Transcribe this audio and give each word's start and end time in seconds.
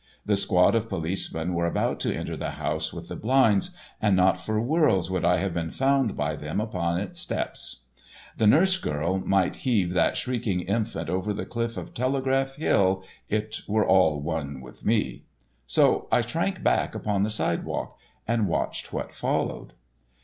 The 0.25 0.35
squad 0.35 0.73
of 0.73 0.89
policemen 0.89 1.53
were 1.53 1.67
about 1.67 1.99
to 1.99 2.11
enter 2.11 2.35
the 2.35 2.49
house 2.57 2.91
with 2.91 3.07
the 3.07 3.15
blinds, 3.15 3.69
and 4.01 4.15
not 4.15 4.41
for 4.43 4.59
worlds 4.59 5.11
would 5.11 5.23
I 5.23 5.37
have 5.37 5.53
been 5.53 5.69
found 5.69 6.17
by 6.17 6.35
them 6.35 6.59
upon 6.59 6.99
its 6.99 7.19
steps. 7.19 7.81
The 8.35 8.47
nurse 8.47 8.79
girl 8.79 9.19
might 9.19 9.57
heave 9.57 9.93
that 9.93 10.17
shrieking 10.17 10.61
infant 10.61 11.07
over 11.07 11.33
the 11.33 11.45
cliff 11.45 11.77
of 11.77 11.93
Telegraph 11.93 12.55
Hill, 12.55 13.03
it 13.29 13.61
were 13.67 13.85
all 13.85 14.19
one 14.19 14.59
with 14.59 14.83
me. 14.83 15.21
So 15.67 16.07
I 16.11 16.21
shrank 16.21 16.63
back 16.63 16.95
upon 16.95 17.21
the 17.21 17.29
sidewalk 17.29 17.95
and 18.27 18.47
watched 18.47 18.91
what 18.91 19.13
followed. 19.13 19.73